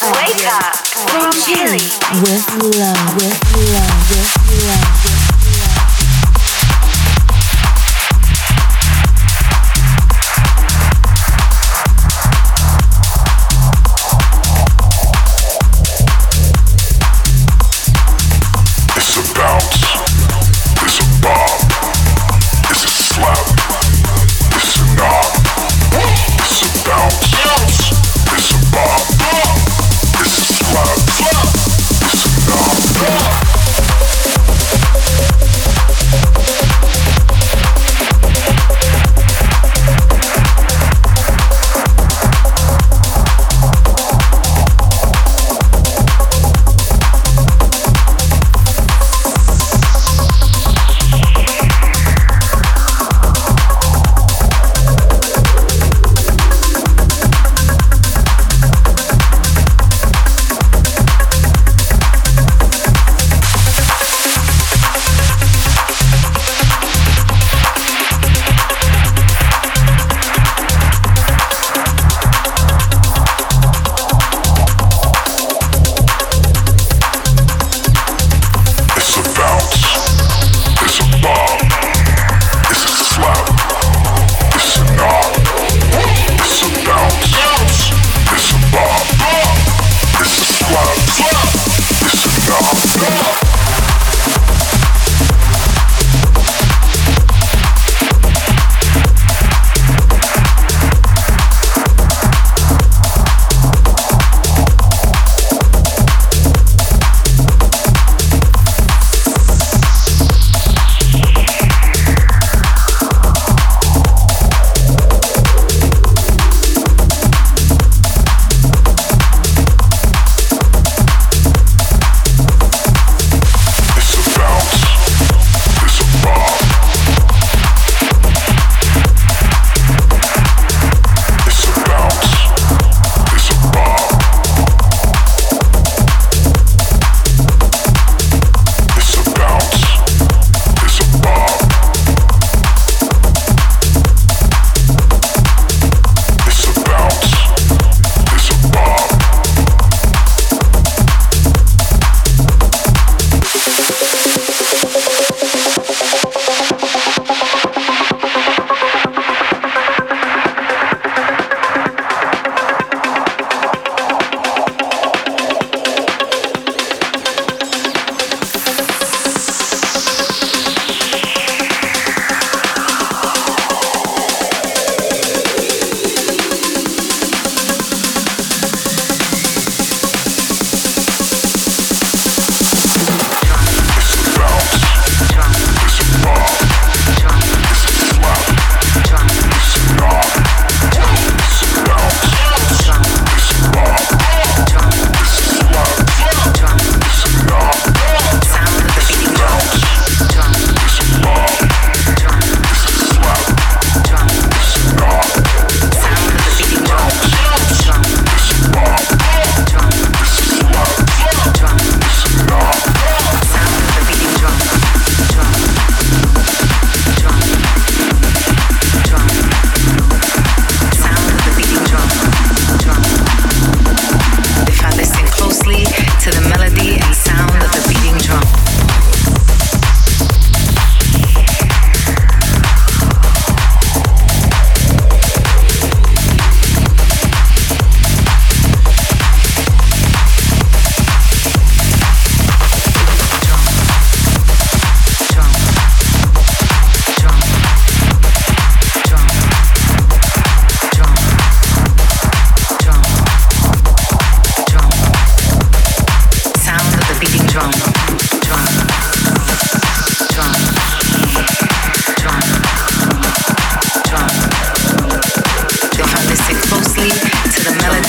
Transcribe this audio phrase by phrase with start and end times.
[0.00, 0.76] Wake up.
[1.32, 1.82] Chile.
[2.22, 2.46] With
[2.78, 3.34] love, with
[3.72, 4.30] love, with
[4.64, 5.07] love, love.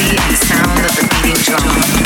[0.01, 1.99] and the sound of the beating drum.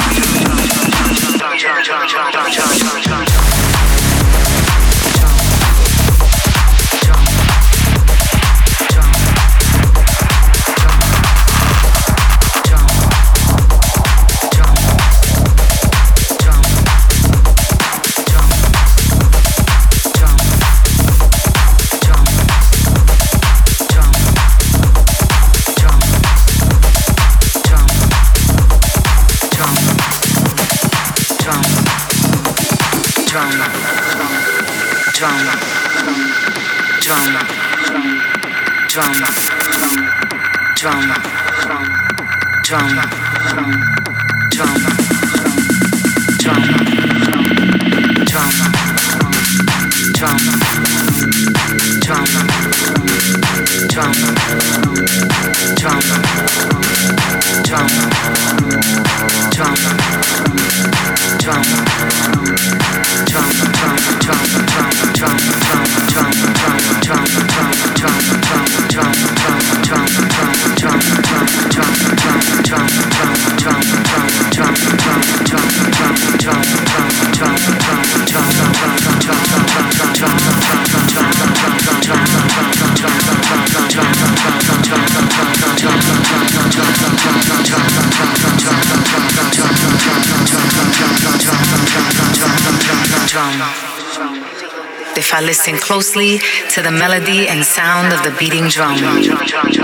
[96.13, 96.37] Closely
[96.69, 99.82] to the melody and sound of the beating drum.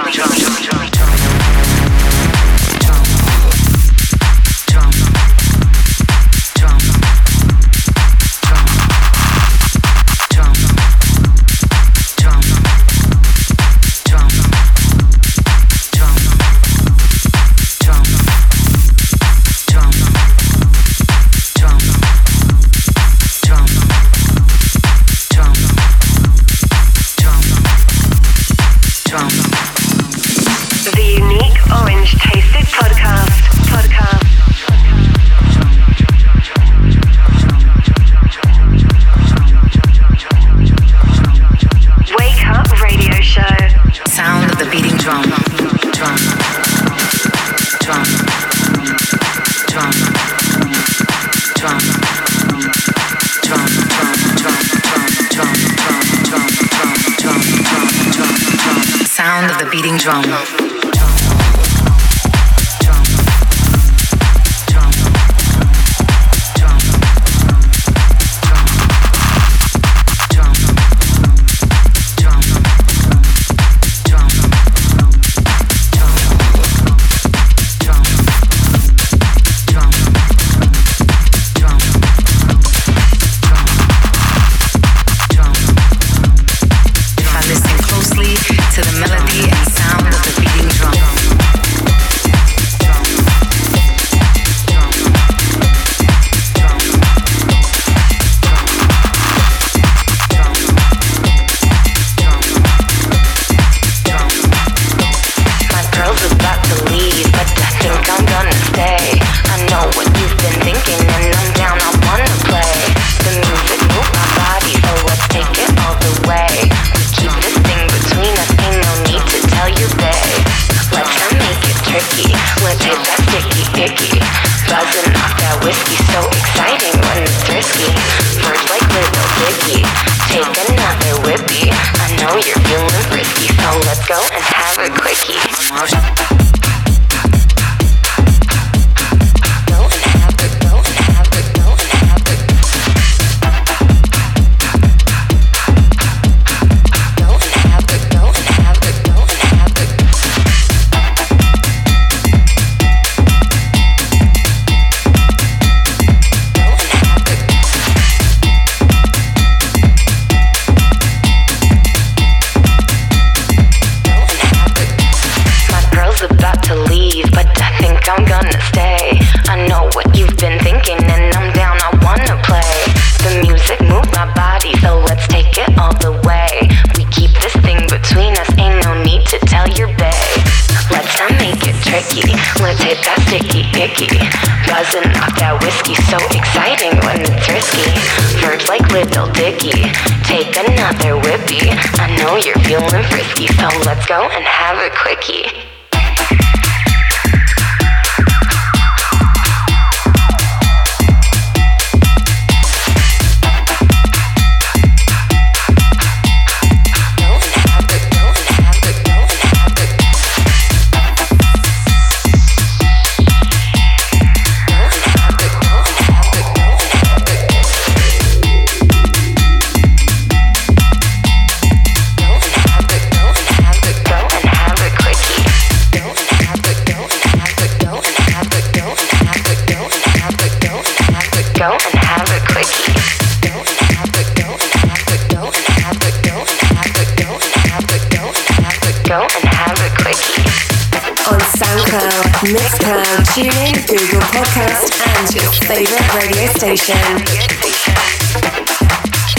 [242.50, 246.98] Mixcloud, TuneIn, Google Podcast, and your favorite radio station.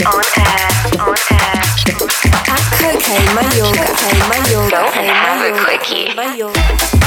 [0.07, 1.61] On air, on air.
[2.47, 6.07] At Cocaine Mayorga, Cocaine Mayorga, Go and have a quickie.
[6.15, 7.00] Mayorga.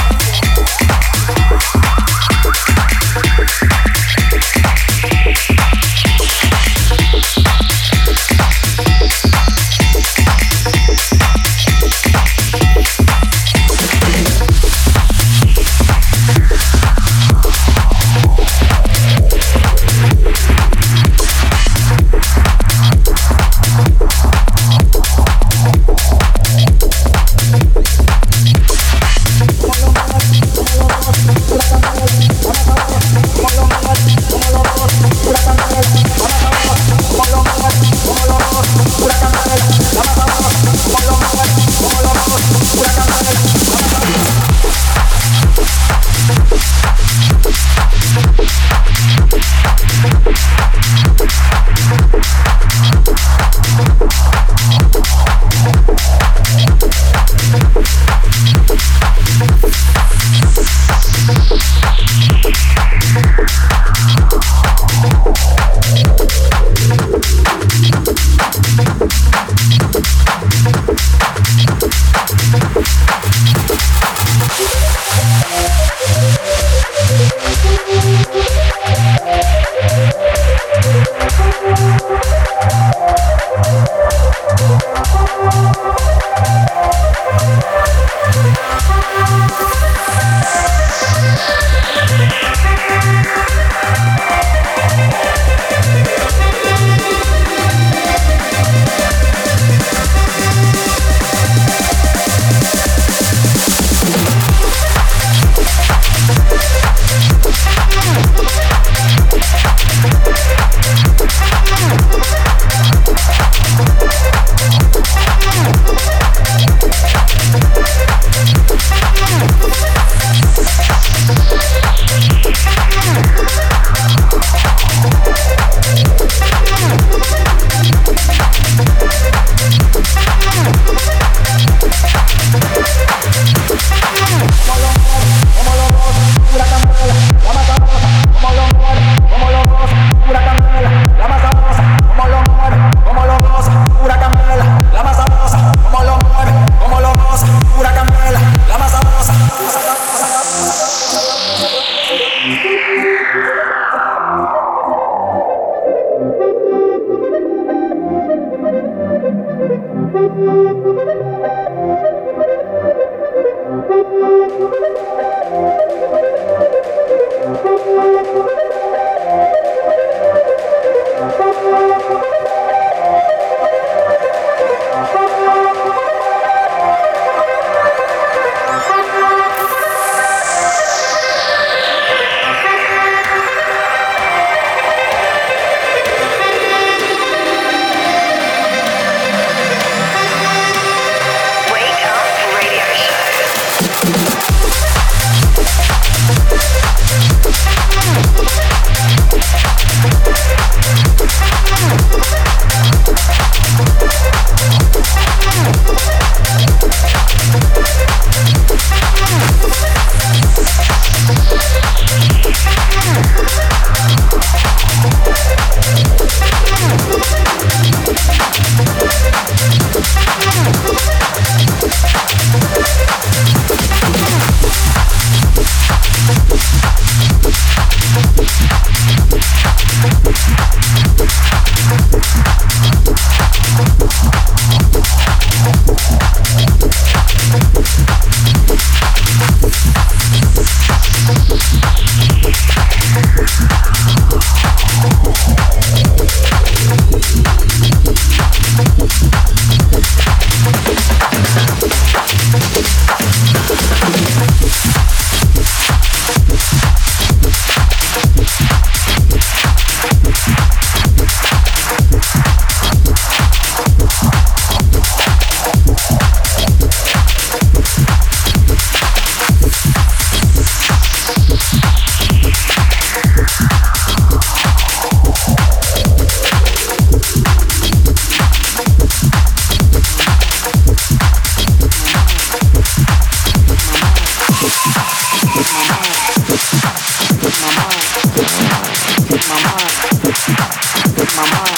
[291.35, 291.77] my mind,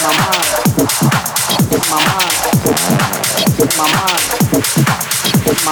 [0.00, 0.12] my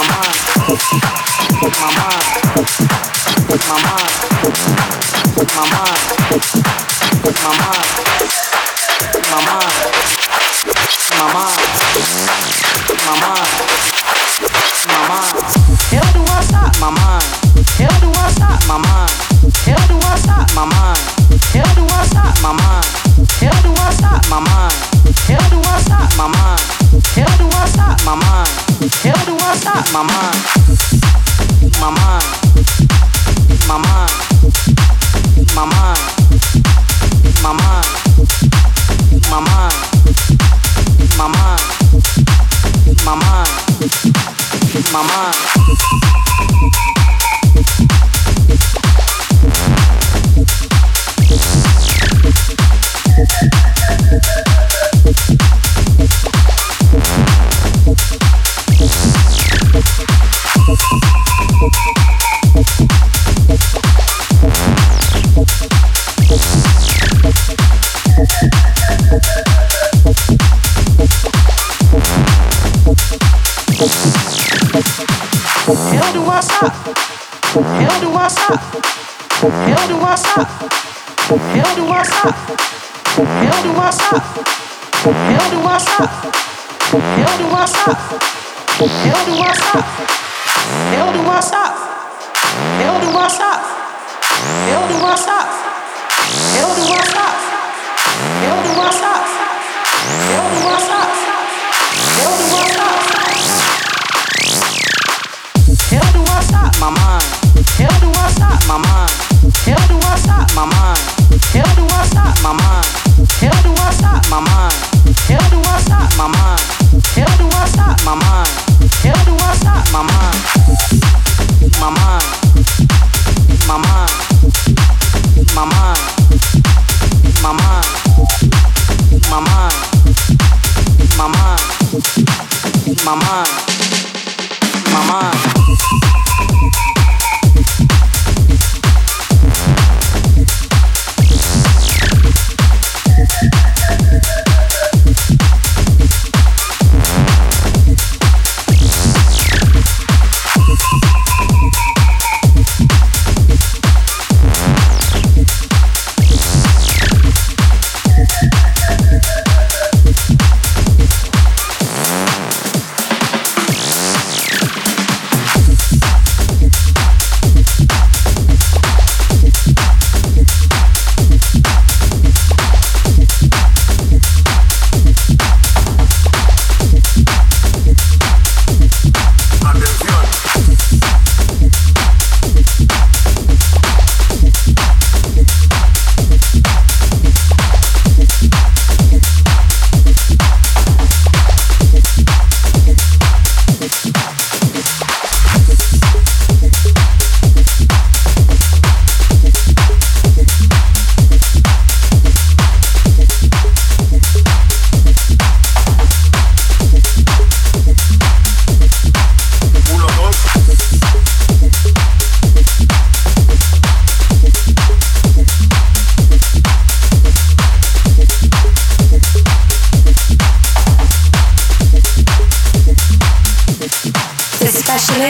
[0.02, 0.36] mind,
[1.80, 3.11] my mind.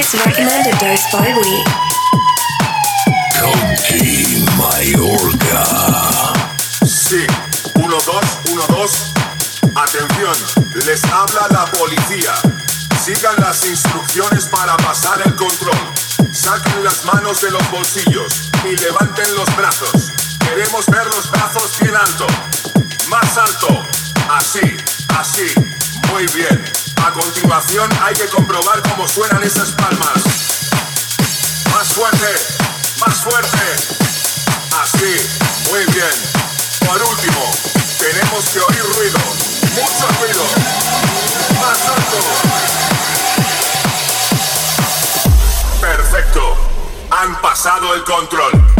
[0.02, 1.66] is recommended dose by week.
[3.38, 5.64] Conti Mallorca.
[6.84, 7.24] Sí,
[7.74, 9.12] 1, 2, 1, 2.
[9.74, 10.36] Atención,
[10.86, 12.34] les habla la policía.
[13.04, 15.78] Sigan las instrucciones para pasar el control.
[16.32, 20.10] Saquen las manos de los bolsillos y levanten los brazos.
[20.40, 22.26] Queremos ver los brazos bien alto.
[23.08, 23.82] Más alto.
[24.28, 24.76] Así,
[25.18, 25.52] así.
[26.10, 26.81] Muy bien.
[27.04, 30.22] A continuación hay que comprobar cómo suenan esas palmas.
[31.74, 32.26] Más fuerte,
[33.04, 33.58] más fuerte.
[34.80, 35.14] Así,
[35.70, 36.12] muy bien.
[36.86, 37.50] Por último,
[37.98, 39.18] tenemos que oír ruido,
[39.74, 40.44] mucho ruido.
[41.60, 42.18] Más alto.
[45.80, 46.56] Perfecto.
[47.10, 48.71] Han pasado el control.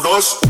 [0.00, 0.49] dos.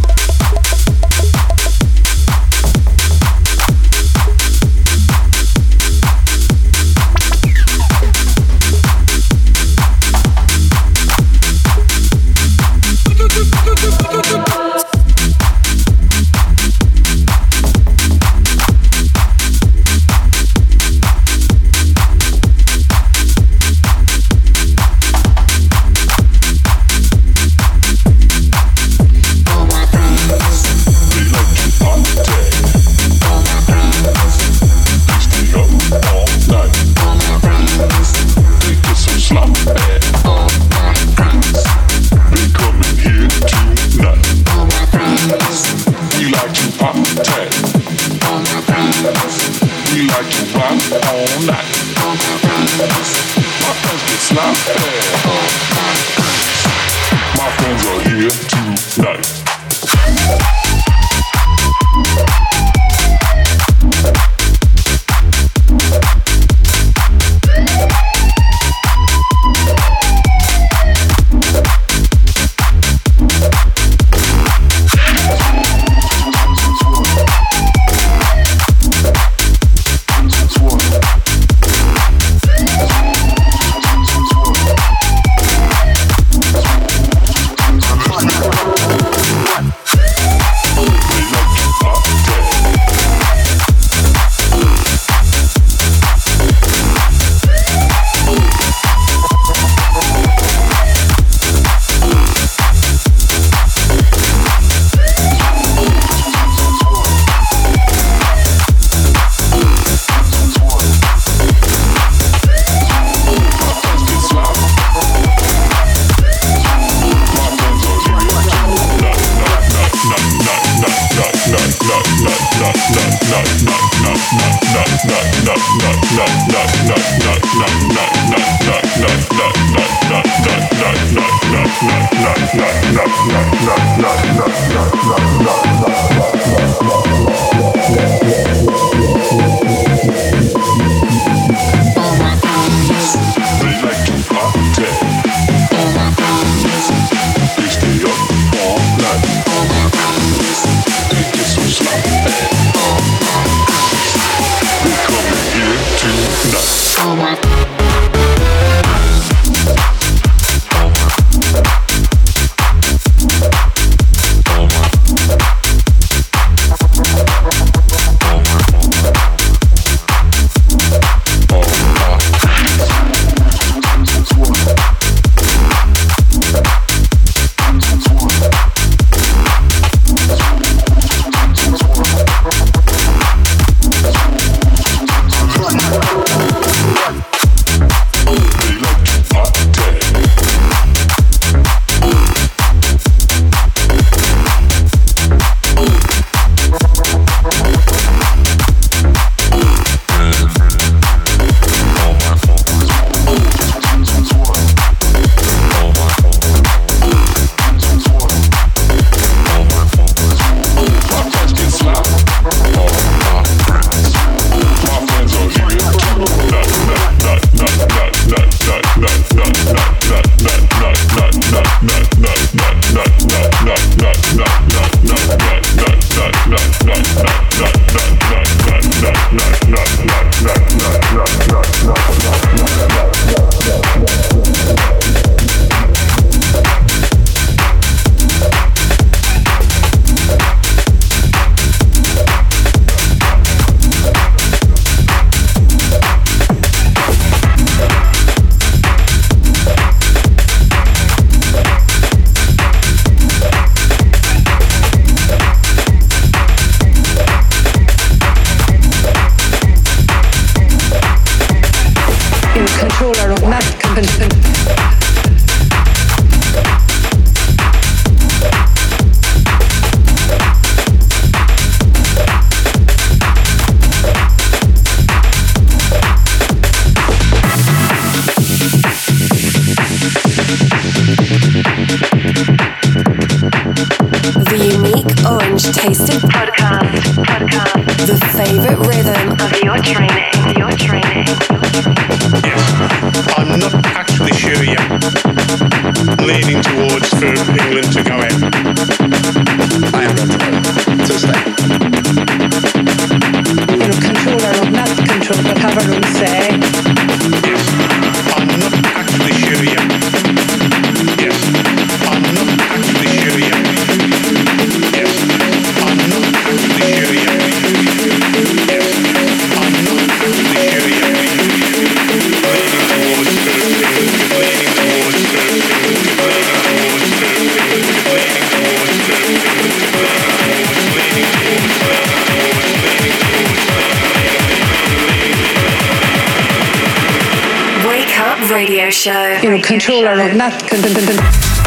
[339.01, 339.41] show.
[339.43, 341.60] You know, control our not.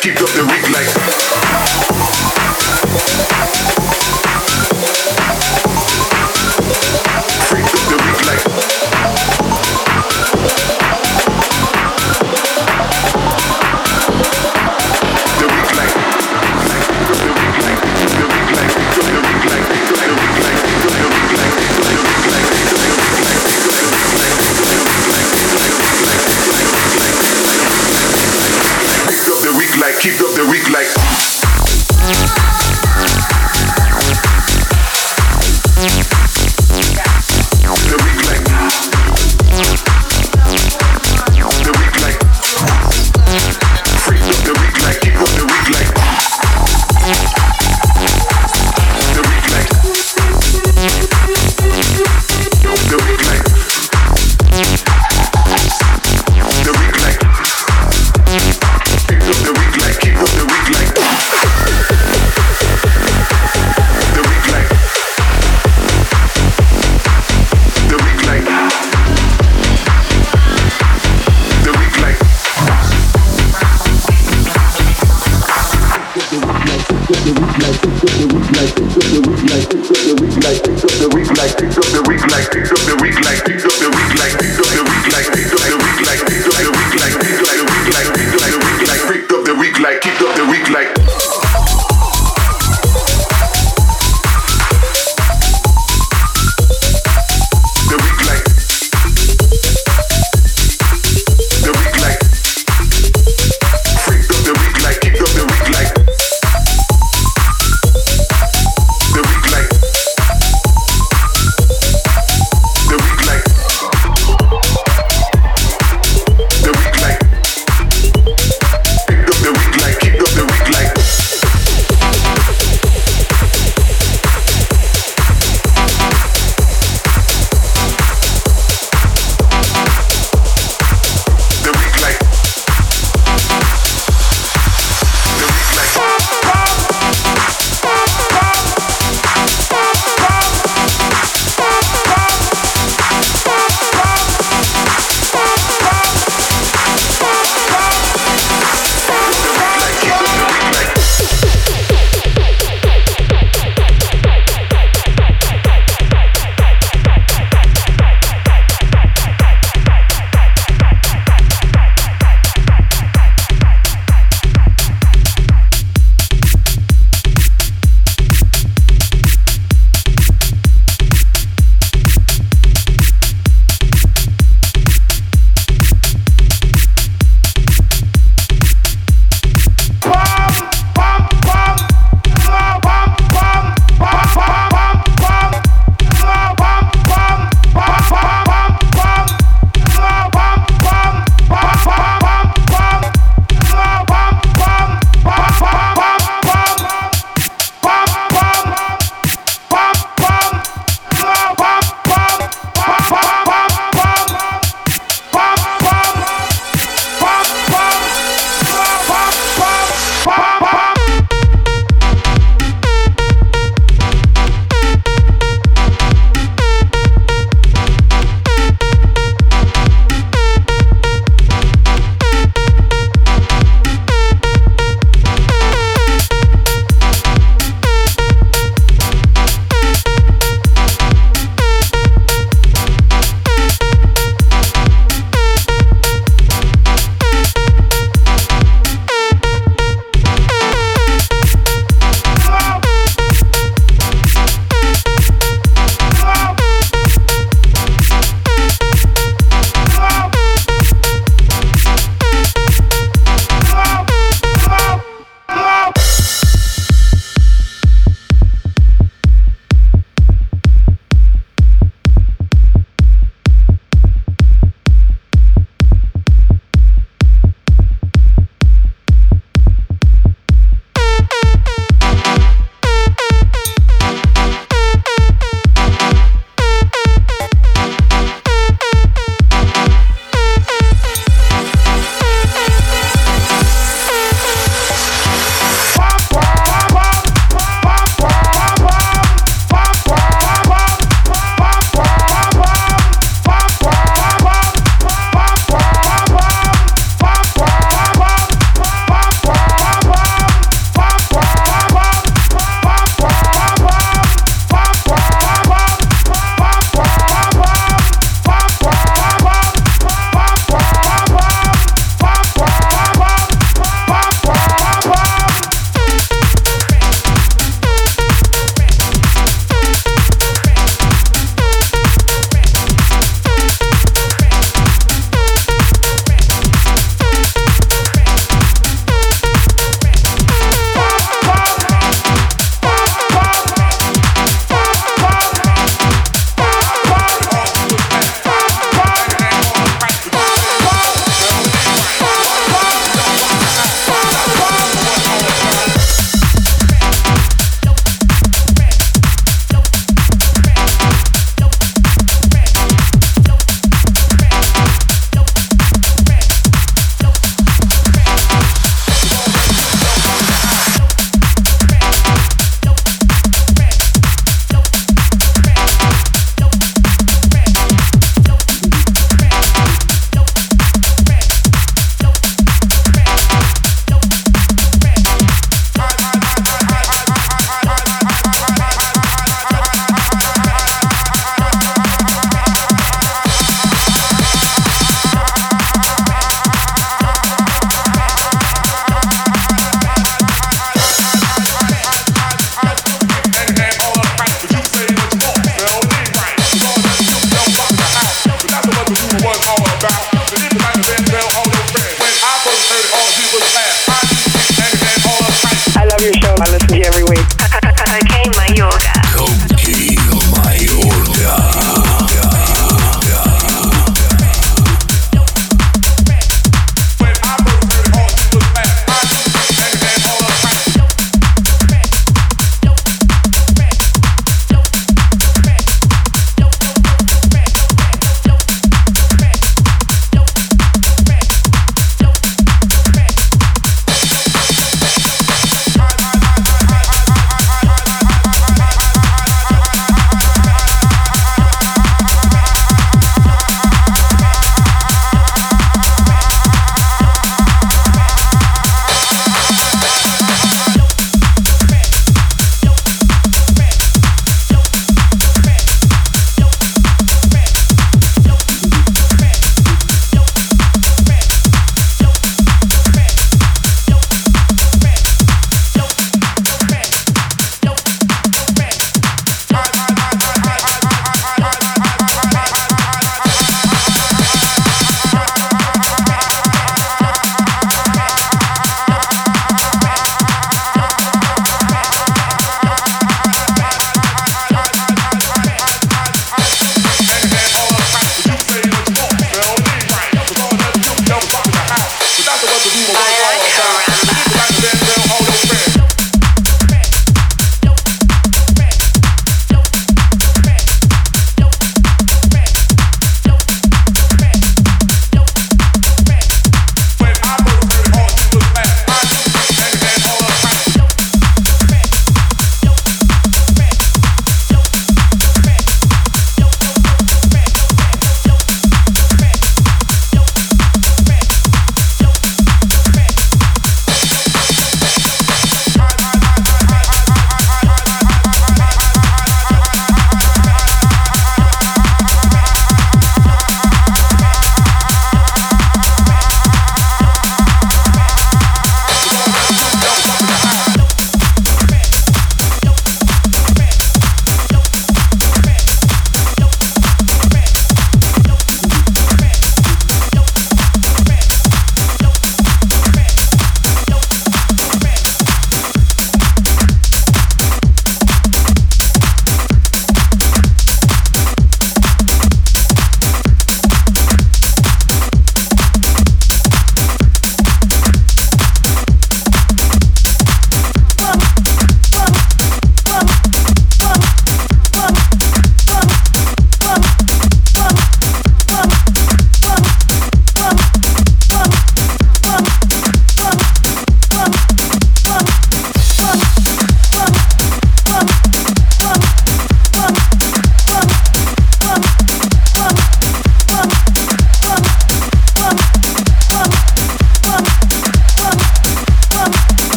[0.00, 0.97] Keep up the reek like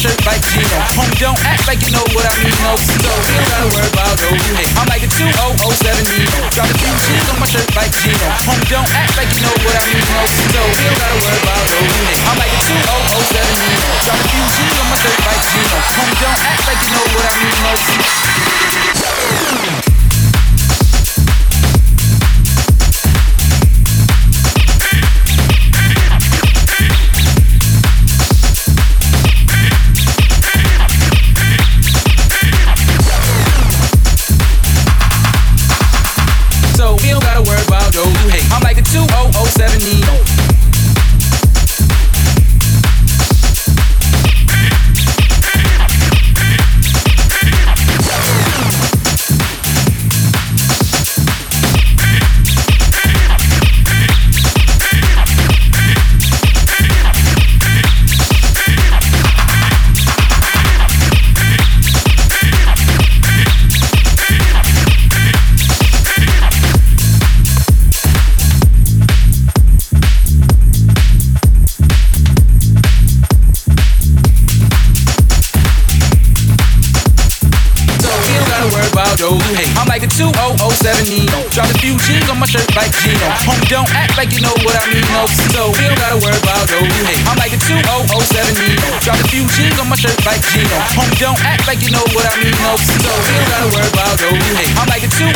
[0.00, 0.80] shirt like Gino.
[0.96, 2.72] Homie, don't act like you know what I mean, no.
[2.80, 4.32] So you don't gotta worry about no.
[4.56, 6.40] Hey, I'm like a 2007 Nino.
[6.56, 8.24] Drop a few G's on my shirt like Gino.
[8.48, 10.24] Homie, don't act like you know what I mean, no.
[10.24, 11.84] So you don't gotta worry about no.
[11.84, 12.80] Hey, I'm like a 2007
[13.60, 13.92] Nino.
[14.00, 15.68] Drop a few G's on my shirt like Gino.
[15.68, 17.76] Homie, don't act like you know what I mean, no.
[82.50, 83.30] shirt like Gino.
[83.46, 85.22] Home, don't act like you know what I mean, no.
[85.54, 86.82] So we don't gotta worry about those.
[87.06, 88.10] Hey, I'm like a 2007
[89.06, 90.74] Drop a few jeans on my shirt like Gino.
[90.98, 92.74] Home, don't act like you know what I mean, no.
[92.74, 94.34] So we don't gotta worry about those.
[94.34, 95.30] Hey, I'm like a 2007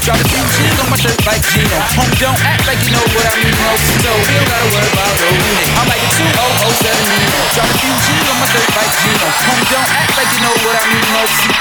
[0.00, 1.76] Drop a few jeans on my shirt like Gino.
[2.00, 3.70] Home, don't act like you know what I mean, no.
[4.00, 5.36] So we don't gotta worry about those.
[5.36, 9.28] Hey, I'm like a 2007 Drop a few jeans on my shirt like Gino.
[9.28, 11.59] Home, don't act like you know what I mean, no.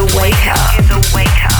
[0.00, 1.59] A wake up.